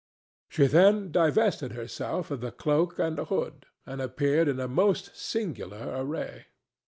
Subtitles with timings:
[0.49, 5.93] She then divested herself of the cloak and hood, and appeared in a most singular
[5.95, 6.47] array.